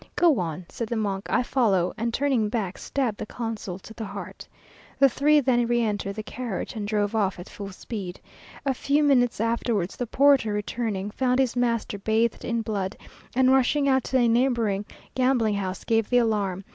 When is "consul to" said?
3.27-3.93